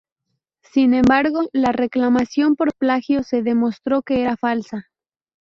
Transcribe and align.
Sin 0.63 0.95
embargo, 0.95 1.41
la 1.53 1.73
reclamación 1.73 2.55
por 2.55 2.73
plagio 2.73 3.21
se 3.21 3.43
demostró 3.43 4.01
que 4.01 4.23
era 4.23 4.35
falsa. 4.35 4.87